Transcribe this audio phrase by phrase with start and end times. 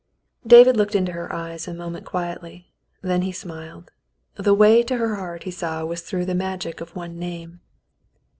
[0.47, 2.71] David looked into her eyes a moment quietly;
[3.03, 3.91] then he smiled.
[4.33, 7.59] The way to her heart he saw was through the magic of one name.